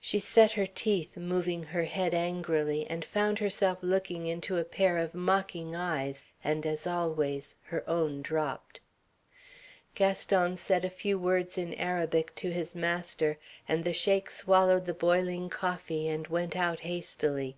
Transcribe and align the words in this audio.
She 0.00 0.18
set 0.18 0.50
her 0.58 0.66
teeth, 0.66 1.16
moving 1.16 1.62
her 1.62 1.84
head 1.84 2.14
angrily, 2.14 2.84
and 2.90 3.04
found 3.04 3.38
herself 3.38 3.78
looking 3.80 4.26
into 4.26 4.58
a 4.58 4.64
pair 4.64 4.98
of 4.98 5.14
mocking 5.14 5.76
eyes, 5.76 6.24
and, 6.42 6.66
as 6.66 6.84
always, 6.84 7.54
her 7.66 7.88
own 7.88 8.22
dropped. 8.22 8.80
Gaston 9.94 10.56
said 10.56 10.84
a 10.84 10.90
few 10.90 11.16
words 11.16 11.56
in 11.56 11.74
Arabic 11.74 12.34
to 12.34 12.50
his 12.50 12.74
master, 12.74 13.38
and 13.68 13.84
the 13.84 13.92
Sheik 13.94 14.30
swallowed 14.32 14.84
the 14.84 14.94
boiling 14.94 15.48
coffee 15.48 16.08
and 16.08 16.26
went 16.26 16.56
out 16.56 16.80
hastily. 16.80 17.56